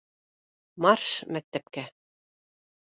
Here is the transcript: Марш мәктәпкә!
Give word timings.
Марш 0.87 1.11
мәктәпкә! 1.37 1.87